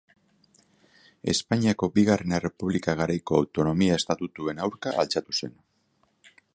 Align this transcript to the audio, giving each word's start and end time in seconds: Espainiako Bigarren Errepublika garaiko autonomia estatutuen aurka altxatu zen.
Espainiako 1.33 1.89
Bigarren 1.99 2.33
Errepublika 2.39 2.97
garaiko 3.03 3.39
autonomia 3.43 4.01
estatutuen 4.03 4.65
aurka 4.69 4.99
altxatu 5.05 5.41
zen. 5.43 5.59